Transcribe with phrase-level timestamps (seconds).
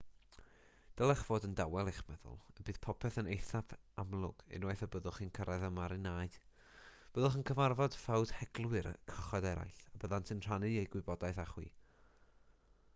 [0.99, 5.19] dylech fod yn dawel eich meddwl y bydd popeth yn eithaf amlwg unwaith y byddwch
[5.19, 6.25] chi'n cyrraedd y marinâu
[7.19, 11.71] byddwch yn cyfarfod ffawdheglwyr cychod eraill a byddant yn rhannu eu gwybodaeth gyda chi